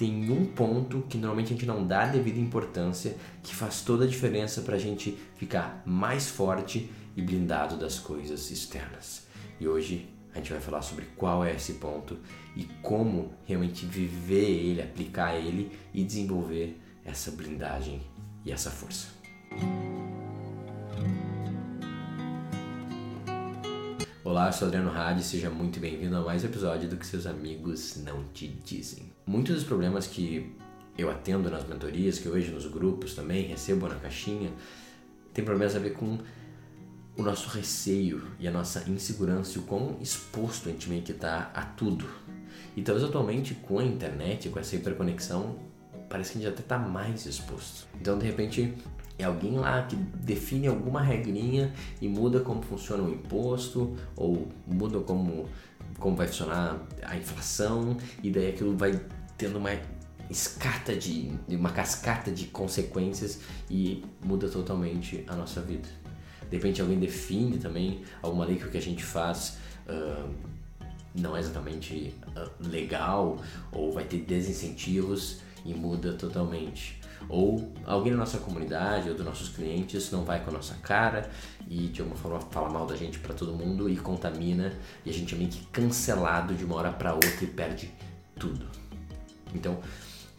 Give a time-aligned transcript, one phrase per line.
[0.00, 4.08] tem um ponto que normalmente a gente não dá devida importância, que faz toda a
[4.08, 9.26] diferença para a gente ficar mais forte e blindado das coisas externas.
[9.60, 12.16] E hoje a gente vai falar sobre qual é esse ponto
[12.56, 18.00] e como realmente viver ele, aplicar ele e desenvolver essa blindagem
[18.42, 19.08] e essa força.
[24.30, 27.96] Olá, sou Adriano Hadi, seja muito bem-vindo a mais um episódio do que seus amigos
[27.96, 29.12] não te dizem.
[29.26, 30.54] Muitos dos problemas que
[30.96, 34.52] eu atendo nas mentorias, que eu vejo nos grupos também, recebo na caixinha,
[35.34, 36.16] tem problemas a ver com
[37.16, 41.10] o nosso receio e a nossa insegurança e o quão exposto a gente meio que
[41.10, 42.08] está a tudo.
[42.76, 45.58] E talvez atualmente com a internet, com essa hiperconexão,
[46.08, 47.88] parece que a gente até está mais exposto.
[48.00, 48.74] Então, de repente,
[49.20, 55.00] é alguém lá que define alguma regrinha e muda como funciona o imposto ou muda
[55.00, 55.48] como,
[55.98, 59.00] como vai funcionar a inflação e daí aquilo vai
[59.36, 59.70] tendo uma
[60.30, 65.88] escata de uma cascata de consequências e muda totalmente a nossa vida.
[66.48, 70.30] De repente alguém define também alguma lei que o que a gente faz uh,
[71.14, 73.38] não é exatamente uh, legal
[73.72, 76.99] ou vai ter desincentivos e muda totalmente.
[77.28, 81.30] Ou alguém da nossa comunidade ou dos nossos clientes não vai com a nossa cara
[81.68, 84.72] e de alguma forma fala mal da gente para todo mundo e contamina
[85.04, 87.92] e a gente é meio que cancelado de uma hora para outra e perde
[88.36, 88.66] tudo.
[89.54, 89.78] Então,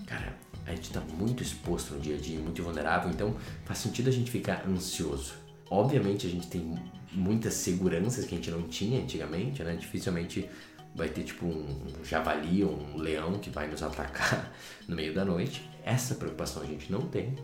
[0.06, 4.10] cara, a gente está muito exposto no dia a dia, muito vulnerável, então faz sentido
[4.10, 5.34] a gente ficar ansioso.
[5.70, 6.78] Obviamente a gente tem
[7.14, 9.76] muitas seguranças que a gente não tinha antigamente, né?
[9.76, 10.50] Dificilmente
[10.96, 14.52] vai ter tipo um, javali ou um leão que vai nos atacar
[14.88, 15.70] no meio da noite.
[15.84, 17.36] Essa preocupação a gente não tem.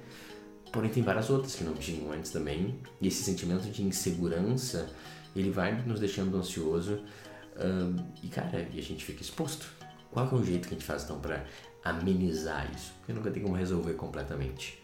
[0.71, 2.79] Porém tem várias outras que não tinham antes também.
[3.01, 4.89] E esse sentimento de insegurança,
[5.35, 7.03] ele vai nos deixando ansioso.
[8.21, 9.67] e cara, e a gente fica exposto.
[10.11, 11.45] Qual é o jeito que a gente faz então para
[11.83, 12.93] amenizar isso?
[12.99, 14.81] Porque nunca tem como resolver completamente.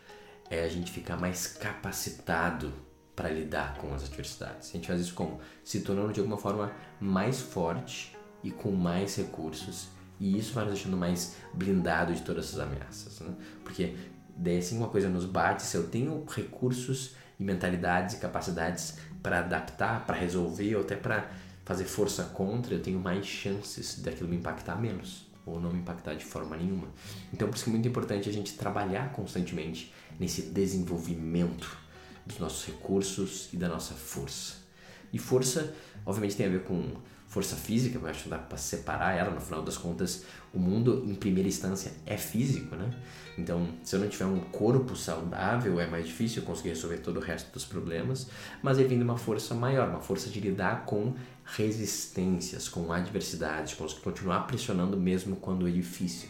[0.50, 2.74] É a gente ficar mais capacitado
[3.16, 4.70] para lidar com as adversidades.
[4.70, 5.40] A gente faz isso como?
[5.64, 9.88] Se tornando de alguma forma mais forte e com mais recursos.
[10.20, 13.20] E isso vai nos deixando mais blindado de todas essas ameaças.
[13.20, 13.34] Né?
[13.64, 13.96] Porque
[14.36, 19.40] daí assim uma coisa nos bate, se eu tenho recursos e mentalidades e capacidades para
[19.40, 21.30] adaptar, para resolver ou até para
[21.66, 26.14] fazer força contra, eu tenho mais chances daquilo me impactar menos ou não me impactar
[26.14, 26.88] de forma nenhuma.
[27.34, 31.78] Então por isso que é muito importante a gente trabalhar constantemente nesse desenvolvimento
[32.26, 34.64] dos nossos recursos e da nossa força.
[35.12, 35.74] E força,
[36.06, 36.92] obviamente, tem a ver com
[37.34, 40.24] força física, mas acho que dá para separar ela, no final das contas,
[40.54, 42.92] o mundo em primeira instância é físico, né?
[43.36, 47.18] Então, se eu não tiver um corpo saudável, é mais difícil eu conseguir resolver todo
[47.18, 48.30] o resto dos problemas,
[48.62, 53.74] mas aí vem uma força maior, uma força de lidar com resistências, com adversidades,
[54.04, 56.30] continuar pressionando mesmo quando é difícil.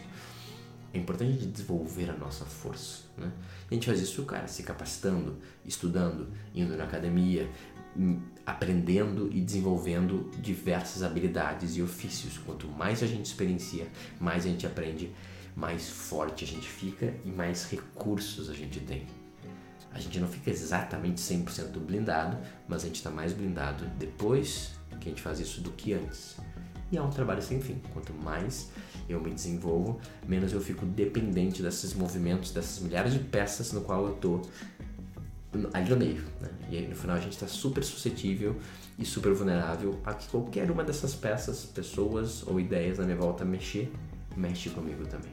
[0.93, 3.29] É importante desenvolver a nossa força, né?
[3.69, 7.49] E a gente faz isso, cara, se capacitando, estudando, indo na academia,
[8.45, 12.37] aprendendo e desenvolvendo diversas habilidades e ofícios.
[12.37, 13.87] Quanto mais a gente experiencia,
[14.19, 15.11] mais a gente aprende,
[15.55, 19.05] mais forte a gente fica e mais recursos a gente tem.
[19.93, 22.37] A gente não fica exatamente 100% blindado,
[22.67, 26.37] mas a gente está mais blindado depois que a gente faz isso do que antes.
[26.91, 27.81] E é um trabalho sem fim.
[27.91, 28.69] Quanto mais
[29.09, 34.05] eu me desenvolvo, menos eu fico dependente desses movimentos, dessas milhares de peças no qual
[34.05, 34.41] eu tô
[35.73, 36.23] ali no meio.
[36.41, 36.49] Né?
[36.69, 38.59] E aí, no final a gente está super suscetível
[38.97, 43.45] e super vulnerável a que qualquer uma dessas peças, pessoas ou ideias na minha volta
[43.45, 43.91] mexer,
[44.35, 45.31] mexe comigo também.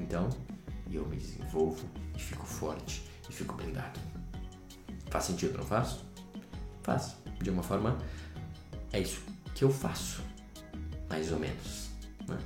[0.00, 0.28] Então,
[0.90, 3.98] eu me desenvolvo e fico forte e fico blindado.
[5.10, 5.98] Faz sentido, não faz?
[6.82, 7.16] Faz.
[7.42, 7.98] De uma forma,
[8.92, 9.22] é isso
[9.54, 10.22] que eu faço,
[11.08, 11.90] mais ou menos.
[12.28, 12.38] Né?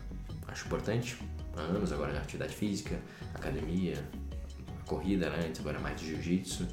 [0.49, 1.19] acho importante.
[1.57, 2.99] Há anos agora de atividade física,
[3.34, 4.03] academia,
[4.87, 5.47] corrida, né?
[5.47, 6.67] Antes agora mais de jiu-jitsu.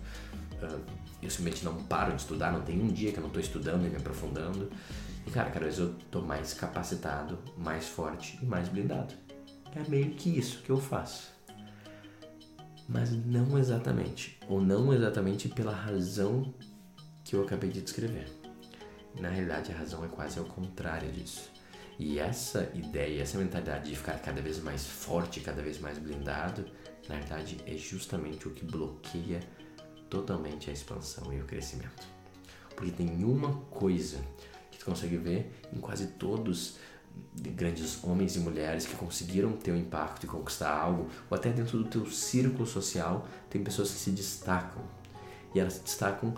[0.62, 0.82] Uh,
[1.22, 3.86] eu simplesmente não paro de estudar, não tem um dia que eu não estou estudando
[3.86, 4.70] e me aprofundando.
[5.26, 9.14] E cara, cada vez eu estou mais capacitado, mais forte e mais blindado.
[9.76, 11.32] É meio que isso que eu faço.
[12.88, 16.54] Mas não exatamente, ou não exatamente pela razão
[17.24, 18.28] que eu acabei de descrever.
[19.20, 21.52] Na realidade, a razão é quase ao contrário disso.
[22.00, 26.66] E essa ideia, essa mentalidade de ficar cada vez mais forte, cada vez mais blindado,
[27.08, 29.40] na verdade é justamente o que bloqueia
[30.12, 32.06] totalmente a expansão e o crescimento.
[32.76, 34.20] Porque tem uma coisa
[34.70, 36.76] que tu consegue ver em quase todos
[37.36, 41.78] grandes homens e mulheres que conseguiram ter um impacto e conquistar algo, ou até dentro
[41.78, 44.84] do teu círculo social, tem pessoas que se destacam.
[45.56, 46.34] E elas se destacam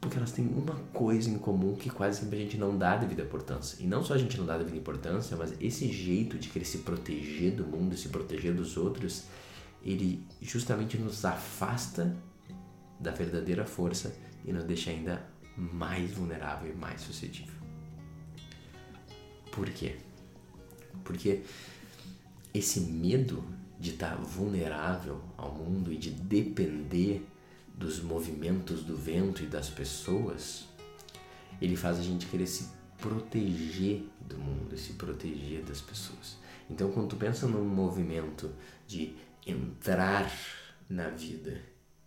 [0.00, 3.22] Porque elas têm uma coisa em comum que quase sempre a gente não dá devida
[3.22, 3.76] importância.
[3.80, 6.78] E não só a gente não dá devida importância, mas esse jeito de querer se
[6.78, 9.24] proteger do mundo, se proteger dos outros,
[9.84, 12.16] ele justamente nos afasta
[13.02, 14.14] da verdadeira força
[14.44, 15.26] e nos deixa ainda
[15.56, 17.54] mais vulnerável e mais suscetível.
[19.50, 19.96] Por quê?
[21.04, 21.42] Porque
[22.54, 23.44] esse medo
[23.78, 27.26] de estar vulnerável ao mundo e de depender
[27.74, 30.68] dos movimentos do vento e das pessoas,
[31.60, 36.38] ele faz a gente querer se proteger do mundo, se proteger das pessoas.
[36.70, 38.50] Então, quando tu pensa num movimento
[38.86, 39.14] de
[39.46, 40.32] entrar
[40.88, 41.60] na vida,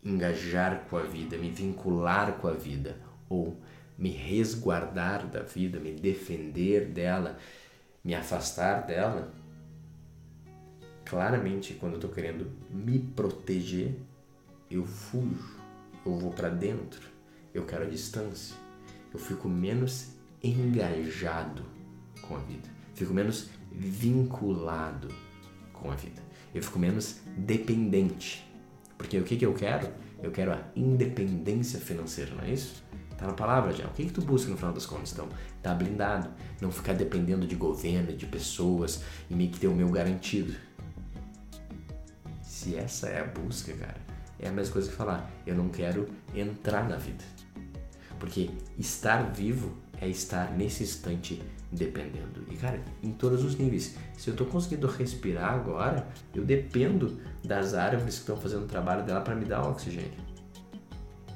[0.05, 2.95] engajar com a vida, me vincular com a vida,
[3.27, 3.59] ou
[3.97, 7.37] me resguardar da vida, me defender dela,
[8.03, 9.33] me afastar dela,
[11.03, 13.95] claramente quando eu estou querendo me proteger,
[14.69, 15.57] eu fujo,
[16.05, 17.09] eu vou para dentro,
[17.53, 18.55] eu quero a distância,
[19.13, 20.09] eu fico menos
[20.43, 21.63] engajado
[22.21, 25.09] com a vida, fico menos vinculado
[25.73, 26.21] com a vida,
[26.53, 28.44] eu fico menos dependente.
[28.97, 29.87] Porque o que, que eu quero?
[30.21, 32.83] Eu quero a independência financeira, não é isso?
[33.17, 33.85] Tá na palavra já.
[33.85, 35.13] O que, que tu busca no final das contas?
[35.13, 35.29] Então,
[35.61, 36.29] tá blindado.
[36.61, 40.53] Não ficar dependendo de governo, de pessoas e meio que ter o meu garantido.
[42.41, 43.97] Se essa é a busca, cara,
[44.39, 47.23] é a mesma coisa que falar: eu não quero entrar na vida.
[48.19, 51.41] Porque estar vivo é estar nesse instante
[51.71, 52.43] dependendo.
[52.49, 53.95] E cara, em todos os níveis.
[54.17, 59.03] Se eu tô conseguindo respirar agora, eu dependo das árvores que estão fazendo o trabalho
[59.03, 60.25] dela para me dar oxigênio.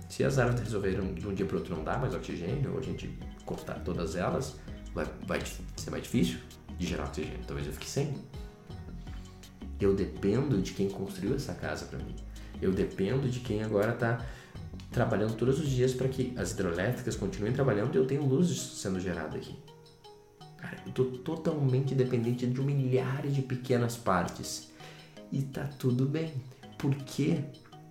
[0.07, 2.81] Se as árvores resolveram de um dia para outro não dar mais oxigênio, ou a
[2.81, 4.55] gente cortar todas elas,
[4.93, 5.39] vai, vai
[5.75, 6.39] ser mais difícil
[6.77, 7.39] de gerar oxigênio.
[7.45, 8.13] Talvez eu fique sem.
[9.79, 12.15] Eu dependo de quem construiu essa casa para mim.
[12.61, 14.25] Eu dependo de quem agora está
[14.91, 18.99] trabalhando todos os dias para que as hidrelétricas continuem trabalhando e eu tenho luz sendo
[18.99, 19.57] gerada aqui.
[20.61, 24.71] Cara, eu tô totalmente dependente de milhares de pequenas partes.
[25.31, 26.33] E tá tudo bem,
[26.77, 27.43] porque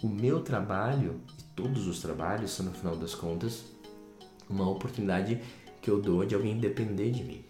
[0.03, 3.65] o meu trabalho e todos os trabalhos são, no final das contas,
[4.49, 5.41] uma oportunidade
[5.81, 7.45] que eu dou de alguém depender de mim.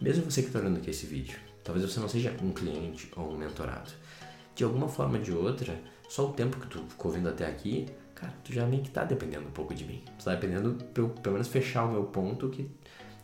[0.00, 3.32] Mesmo você que está olhando aqui esse vídeo, talvez você não seja um cliente ou
[3.32, 3.92] um mentorado.
[4.54, 5.78] De alguma forma ou de outra,
[6.08, 9.04] só o tempo que tu ficou vindo até aqui, cara, tu já meio que tá
[9.04, 10.02] dependendo um pouco de mim.
[10.18, 12.70] Tu tá dependendo, pelo, pelo menos, fechar o meu ponto que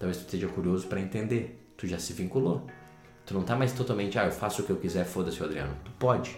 [0.00, 1.72] talvez tu esteja curioso para entender.
[1.76, 2.66] Tu já se vinculou.
[3.24, 5.76] Tu não tá mais totalmente, ah, eu faço o que eu quiser, foda-se Adriano.
[5.84, 6.36] Tu pode.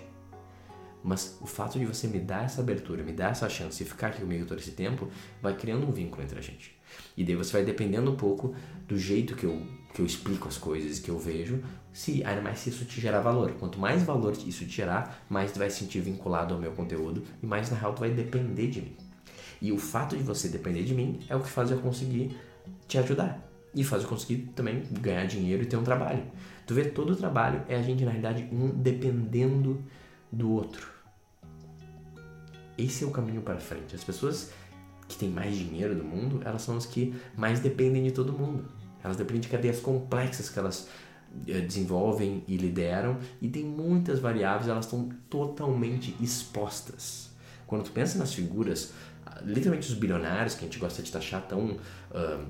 [1.03, 4.09] Mas o fato de você me dar essa abertura, me dar essa chance e ficar
[4.09, 5.09] aqui comigo todo esse tempo,
[5.41, 6.77] vai criando um vínculo entre a gente.
[7.17, 8.55] E daí você vai dependendo um pouco
[8.87, 9.63] do jeito que eu,
[9.95, 11.63] que eu explico as coisas, que eu vejo,
[11.93, 13.53] se ainda mais se isso te gerar valor.
[13.53, 17.25] Quanto mais valor isso te gerar, mais tu vai se sentir vinculado ao meu conteúdo
[17.43, 18.97] e mais na real tu vai depender de mim.
[19.61, 22.37] E o fato de você depender de mim é o que faz eu conseguir
[22.87, 23.52] te ajudar.
[23.75, 26.23] E faz eu conseguir também ganhar dinheiro e ter um trabalho.
[26.67, 29.83] Tu vê, todo o trabalho é a gente, na realidade, um dependendo
[30.31, 30.91] do outro.
[32.77, 33.95] Esse é o caminho para frente.
[33.95, 34.51] As pessoas
[35.09, 38.65] que têm mais dinheiro do mundo, elas são as que mais dependem de todo mundo.
[39.03, 40.89] Elas dependem de cadeias complexas que elas
[41.47, 47.31] eh, desenvolvem e lideram e tem muitas variáveis, elas estão totalmente expostas.
[47.67, 48.93] Quando tu pensa nas figuras,
[49.45, 51.71] literalmente os bilionários que a gente gosta de taxar tão
[52.11, 52.47] uh,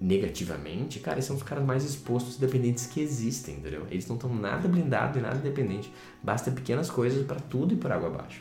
[0.00, 3.86] negativamente, cara, são os caras mais expostos e dependentes que existem, entendeu?
[3.90, 5.92] Eles não estão nada blindados e nada dependente.
[6.22, 8.40] Basta pequenas coisas para tudo e por água abaixo.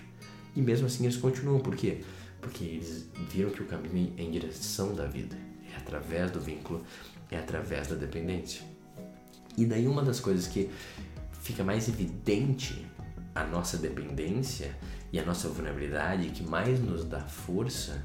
[0.56, 2.04] E mesmo assim eles continuam, por quê?
[2.40, 5.36] Porque eles viram que o caminho é em direção da vida,
[5.74, 6.84] é através do vínculo,
[7.32, 8.62] é através da dependência.
[9.58, 10.70] E daí uma das coisas que
[11.42, 12.86] fica mais evidente
[13.34, 14.76] a nossa dependência
[15.12, 18.04] e a nossa vulnerabilidade, que mais nos dá força,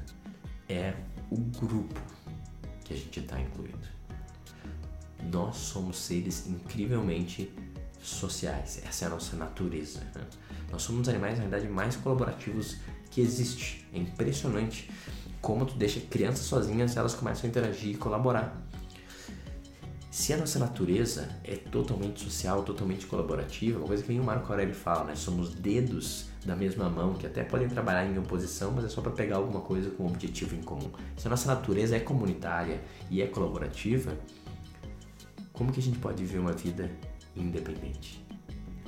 [0.67, 0.93] é
[1.29, 2.01] o grupo
[2.83, 3.87] que a gente está incluído.
[5.31, 7.51] Nós somos seres incrivelmente
[8.01, 9.99] sociais, essa é a nossa natureza.
[10.15, 10.25] Né?
[10.71, 12.77] Nós somos os animais, na verdade, mais colaborativos
[13.09, 13.85] que existe.
[13.93, 14.89] É impressionante
[15.41, 18.61] como tu deixa crianças sozinhas, elas começam a interagir e colaborar.
[20.13, 24.75] Se a nossa natureza é totalmente social, totalmente colaborativa, uma coisa que o Marco Aurélio
[24.75, 25.15] fala, né?
[25.15, 29.11] Somos dedos da mesma mão que até podem trabalhar em oposição, mas é só para
[29.11, 30.91] pegar alguma coisa com um objetivo em comum.
[31.17, 32.79] Se a nossa natureza é comunitária
[33.09, 34.15] e é colaborativa,
[35.51, 36.91] como que a gente pode viver uma vida
[37.35, 38.23] independente?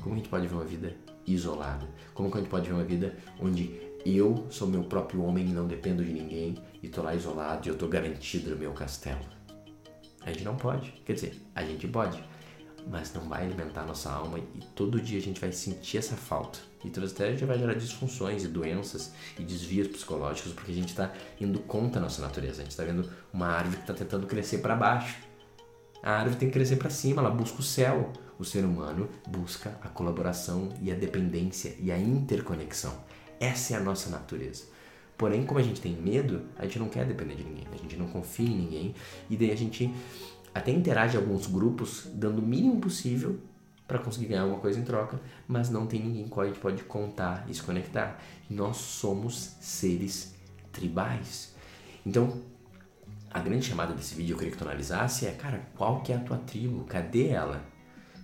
[0.03, 1.89] Como a gente pode viver uma vida isolada?
[2.13, 5.53] Como que a gente pode viver uma vida onde eu sou meu próprio homem e
[5.53, 9.35] não dependo de ninguém e tô lá isolado e eu tô garantido no meu castelo?
[10.25, 10.91] A gente não pode.
[11.05, 12.22] Quer dizer, a gente pode.
[12.88, 16.15] mas não vai alimentar a nossa alma e todo dia a gente vai sentir essa
[16.15, 16.60] falta.
[16.84, 20.89] E todas as já vai gerar disfunções e doenças e desvios psicológicos porque a gente
[20.89, 22.62] está indo contra a nossa natureza.
[22.62, 25.17] A gente está vendo uma árvore que está tentando crescer para baixo.
[26.03, 28.13] A árvore tem que crescer para cima, ela busca o céu.
[28.38, 32.94] O ser humano busca a colaboração e a dependência e a interconexão.
[33.39, 34.75] Essa é a nossa natureza.
[35.17, 37.95] Porém, como a gente tem medo, a gente não quer depender de ninguém, a gente
[37.95, 38.95] não confia em ninguém
[39.29, 39.93] e daí a gente
[40.53, 43.39] até interage em alguns grupos dando o mínimo possível
[43.88, 46.84] para conseguir ganhar alguma coisa em troca, mas não tem ninguém com a gente pode
[46.84, 48.19] contar e se conectar.
[48.50, 50.34] Nós somos seres
[50.72, 51.53] tribais.
[52.05, 52.41] Então,
[53.29, 56.15] a grande chamada desse vídeo eu queria que tu analisasse é, cara, qual que é
[56.15, 56.84] a tua tribo?
[56.86, 57.63] Cadê ela?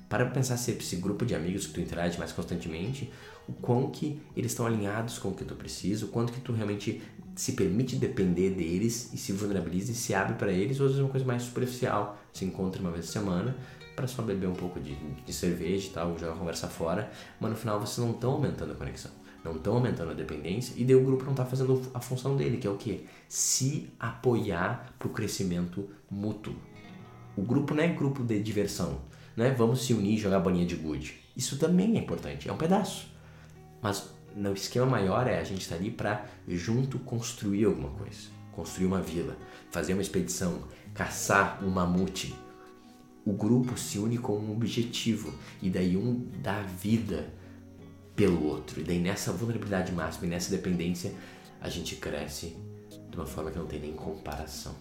[0.10, 3.12] Para pensar se esse grupo de amigos que tu interage mais constantemente,
[3.52, 6.54] o quão que eles estão alinhados com o que tu precisa, o quanto que tu
[6.54, 7.02] realmente
[7.36, 11.02] se permite depender deles e se vulnerabiliza e se abre para eles, ou às vezes
[11.02, 13.56] é uma coisa mais superficial, se encontra uma vez por semana
[13.96, 17.58] para só beber um pouco de, de cerveja e tal, jogar conversa fora, mas no
[17.58, 19.12] final vocês não estão aumentando a conexão,
[19.44, 22.58] não estão aumentando a dependência e daí o grupo não está fazendo a função dele,
[22.58, 23.06] que é o que?
[23.28, 26.56] Se apoiar para o crescimento mútuo.
[27.36, 29.02] O grupo não é grupo de diversão,
[29.36, 31.20] não é vamos se unir e jogar bolinha de gude.
[31.36, 33.11] Isso também é importante, é um pedaço.
[33.82, 38.30] Mas no esquema maior é a gente estar tá ali para junto construir alguma coisa,
[38.52, 39.36] construir uma vila,
[39.70, 42.36] fazer uma expedição, caçar um mamute.
[43.26, 47.32] O grupo se une com um objetivo e daí um dá vida
[48.16, 48.80] pelo outro.
[48.80, 51.14] E daí nessa vulnerabilidade máxima e nessa dependência
[51.60, 52.58] a gente cresce
[53.10, 54.76] de uma forma que não tem nem comparação.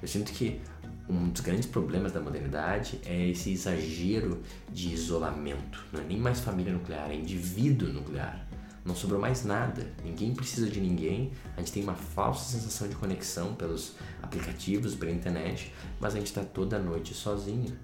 [0.00, 0.60] Eu sinto que
[1.08, 5.84] um dos grandes problemas da modernidade é esse exagero de isolamento.
[5.92, 8.46] Não é nem mais família nuclear, é indivíduo nuclear.
[8.84, 12.94] Não sobrou mais nada, ninguém precisa de ninguém, a gente tem uma falsa sensação de
[12.94, 17.76] conexão pelos aplicativos, pela internet, mas a gente está toda noite sozinho.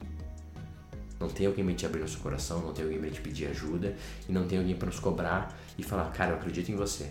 [1.21, 3.97] Não tem alguém para te abrir nosso coração, não tem alguém para te pedir ajuda
[4.29, 7.11] e não tem alguém para nos cobrar e falar: Cara, eu acredito em você.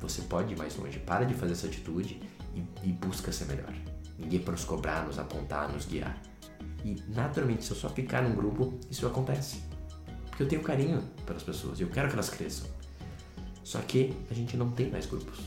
[0.00, 0.98] Você pode ir mais longe.
[0.98, 2.20] Para de fazer essa atitude
[2.54, 3.74] e, e busca ser melhor.
[4.20, 6.20] Ninguém para nos cobrar, nos apontar, nos guiar.
[6.84, 9.62] E naturalmente, se eu só ficar num grupo, isso acontece.
[10.28, 12.68] Porque eu tenho carinho pelas pessoas e eu quero que elas cresçam.
[13.64, 15.40] Só que a gente não tem mais grupos.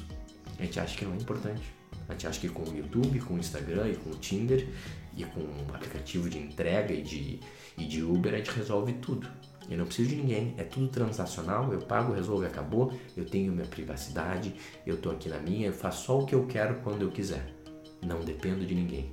[0.59, 1.63] A gente acha que não é importante.
[2.07, 4.67] A gente acha que com o YouTube, com o Instagram e com o Tinder
[5.15, 7.39] e com o aplicativo de entrega e de,
[7.77, 9.27] e de Uber a gente resolve tudo.
[9.69, 13.65] Eu não preciso de ninguém, é tudo transacional, eu pago, resolvo acabou, eu tenho minha
[13.65, 14.53] privacidade,
[14.85, 17.62] eu tô aqui na minha, eu faço só o que eu quero quando eu quiser.
[18.05, 19.09] Não dependo de ninguém.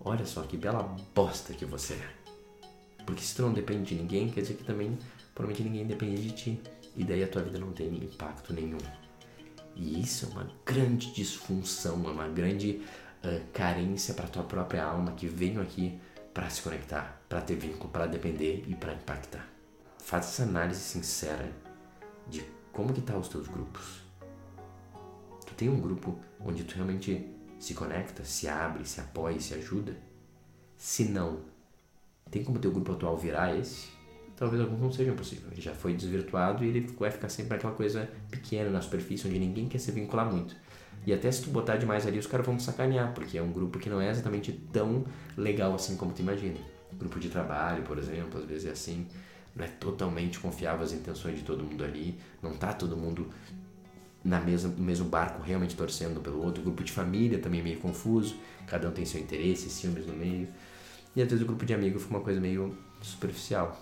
[0.00, 0.82] Olha só que bela
[1.14, 2.24] bosta que você é.
[3.04, 4.98] Porque se tu não depende de ninguém, quer dizer que também
[5.34, 6.60] provavelmente ninguém depende de ti
[6.96, 8.78] e daí a tua vida não tem impacto nenhum.
[9.74, 12.82] E isso é uma grande disfunção, é uma grande
[13.24, 15.98] uh, carência para tua própria alma que veio aqui
[16.32, 19.48] para se conectar, para ter vínculo, para depender e para impactar.
[19.98, 21.50] Faz essa análise sincera
[22.28, 24.02] de como que tá os teus grupos.
[25.46, 27.28] Tu tem um grupo onde tu realmente
[27.64, 29.96] se conecta, se abre, se apoia, se ajuda?
[30.76, 31.40] Se não,
[32.30, 33.94] tem como teu grupo atual virar esse?
[34.36, 35.52] talvez alguns não sejam possíveis.
[35.52, 39.38] Ele já foi desvirtuado e ele vai ficar sempre aquela coisa pequena na superfície, onde
[39.38, 40.56] ninguém quer se vincular muito.
[41.06, 43.52] E até se tu botar demais ali, os caras vão te sacanear, porque é um
[43.52, 45.04] grupo que não é exatamente tão
[45.36, 46.58] legal assim como tu imagina.
[46.94, 49.06] Grupo de trabalho, por exemplo, às vezes é assim,
[49.54, 53.28] não é totalmente confiável as intenções de todo mundo ali, não tá todo mundo
[54.24, 56.62] na mesma, no mesmo barco realmente torcendo pelo outro.
[56.62, 60.14] O grupo de família também é meio confuso, cada um tem seu interesse, ciúmes no
[60.14, 60.48] meio.
[61.14, 63.78] E às vezes o grupo de amigos fica uma coisa meio superficial.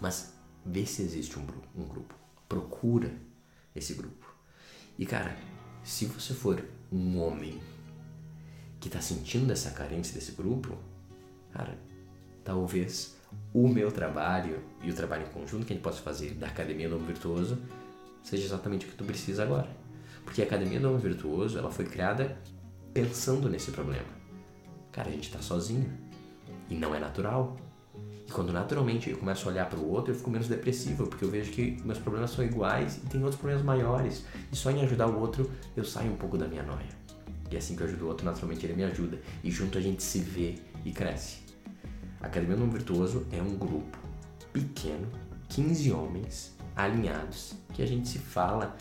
[0.00, 0.32] Mas
[0.64, 1.46] vê se existe um,
[1.76, 2.14] um grupo.
[2.48, 3.12] Procura
[3.76, 4.34] esse grupo.
[4.98, 5.36] E cara,
[5.82, 7.60] se você for um homem
[8.80, 10.78] que está sentindo essa carência desse grupo,
[11.52, 11.78] cara,
[12.42, 13.16] talvez
[13.52, 16.88] o meu trabalho e o trabalho em conjunto que a gente possa fazer da Academia
[16.88, 17.58] do Homem Virtuoso
[18.24, 19.68] seja exatamente o que tu precisa agora.
[20.24, 22.36] Porque a Academia do Homem Virtuoso, ela foi criada
[22.92, 24.08] pensando nesse problema.
[24.90, 25.92] Cara, a gente está sozinho
[26.68, 27.56] e não é natural.
[28.26, 31.24] E quando naturalmente eu começo a olhar para o outro, eu fico menos depressivo, porque
[31.24, 34.24] eu vejo que meus problemas são iguais e tem outros problemas maiores.
[34.50, 36.88] E só em ajudar o outro, eu saio um pouco da minha noia.
[37.50, 39.20] E assim que eu ajudo o outro, naturalmente ele me ajuda.
[39.42, 40.54] E junto a gente se vê
[40.84, 41.44] e cresce.
[42.22, 43.98] A Academia do Virtuoso é um grupo
[44.52, 45.06] pequeno,
[45.50, 48.76] 15 homens alinhados, que a gente se fala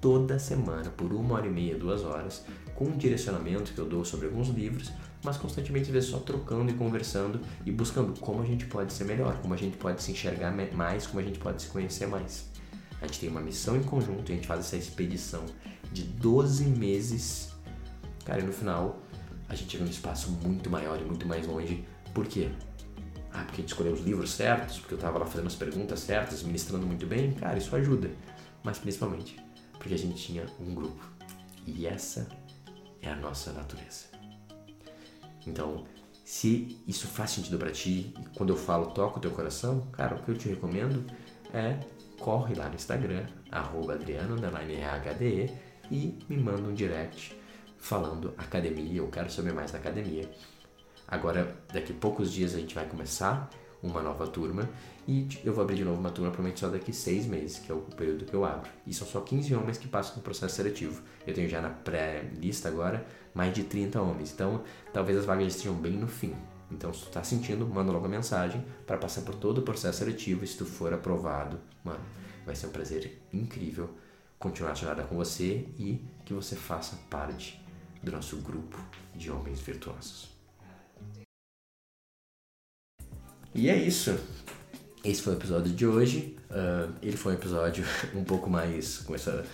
[0.00, 4.04] toda semana por uma hora e meia, duas horas, com um direcionamento que eu dou
[4.04, 4.92] sobre alguns livros
[5.24, 9.04] mas constantemente às vezes só trocando e conversando e buscando como a gente pode ser
[9.04, 12.50] melhor, como a gente pode se enxergar mais, como a gente pode se conhecer mais.
[13.00, 15.44] A gente tem uma missão em conjunto e a gente faz essa expedição
[15.92, 17.52] de 12 meses.
[18.24, 19.00] Cara, e no final
[19.48, 21.84] a gente chega num espaço muito maior e muito mais longe.
[22.12, 22.50] Por quê?
[23.32, 26.00] Ah, porque a gente escolheu os livros certos, porque eu estava lá fazendo as perguntas
[26.00, 27.32] certas, ministrando muito bem.
[27.32, 28.10] Cara, isso ajuda.
[28.62, 29.36] Mas principalmente
[29.82, 31.04] porque a gente tinha um grupo.
[31.66, 32.28] E essa
[33.00, 34.06] é a nossa natureza.
[35.46, 35.84] Então,
[36.24, 40.14] se isso faz sentido para ti, e quando eu falo toca o teu coração, cara,
[40.14, 41.04] o que eu te recomendo
[41.52, 41.80] é
[42.20, 43.98] corre lá no Instagram, arroba
[45.90, 47.36] e me manda um direct
[47.76, 50.30] falando academia, eu quero saber mais da academia.
[51.12, 53.50] Agora, daqui a poucos dias a gente vai começar
[53.82, 54.66] uma nova turma
[55.06, 57.74] e eu vou abrir de novo uma turma provavelmente só daqui seis meses, que é
[57.74, 58.70] o período que eu abro.
[58.86, 61.02] E são só 15 homens que passam no processo seletivo.
[61.26, 65.74] Eu tenho já na pré-lista agora mais de 30 homens, então talvez as vagas estejam
[65.74, 66.34] bem no fim.
[66.70, 69.98] Então, se tu tá sentindo, manda logo a mensagem para passar por todo o processo
[69.98, 72.00] seletivo e se tu for aprovado, mano,
[72.46, 73.90] vai ser um prazer incrível
[74.38, 77.62] continuar a jornada com você e que você faça parte
[78.02, 78.78] do nosso grupo
[79.14, 80.31] de homens virtuosos.
[83.54, 84.18] E é isso.
[85.04, 86.36] Esse foi o episódio de hoje.
[86.50, 89.44] Uh, ele foi um episódio um pouco mais com essa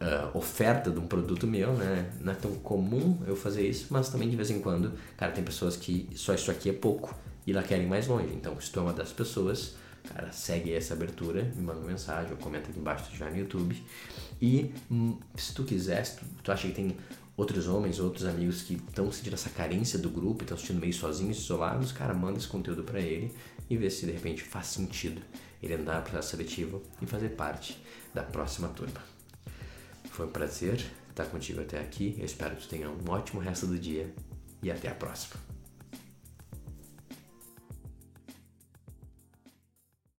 [0.00, 2.10] uh, oferta de um produto meu, né?
[2.20, 5.44] Não é tão comum eu fazer isso, mas também de vez em quando, cara, tem
[5.44, 7.14] pessoas que só isso aqui é pouco
[7.46, 8.32] e lá querem mais longe.
[8.34, 9.76] Então, se tu é uma das pessoas,
[10.12, 13.80] cara, segue essa abertura, me manda uma mensagem ou comenta aqui embaixo já no YouTube.
[14.42, 16.96] E hum, se tu quiser, se tu, tu acha que tem
[17.36, 20.92] outros homens, outros amigos que estão sentindo essa carência do grupo estão se sentindo meio
[20.92, 23.32] sozinhos, isolados, cara, manda esse conteúdo para ele
[23.68, 25.20] e vê se de repente faz sentido
[25.62, 29.02] ele andar no processo seletivo e fazer parte da próxima turma.
[30.10, 32.14] Foi um prazer estar contigo até aqui.
[32.18, 34.14] Eu espero que tu tenha um ótimo resto do dia
[34.62, 35.53] e até a próxima.